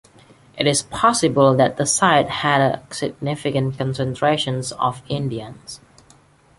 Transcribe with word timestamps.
It 0.57 0.65
is 0.65 0.81
possible 0.81 1.55
that 1.57 1.77
the 1.77 1.85
site 1.85 2.27
had 2.27 2.59
a 2.59 2.81
significant 2.91 3.77
concentration 3.77 4.63
of 4.79 5.03
Indians. 5.07 5.79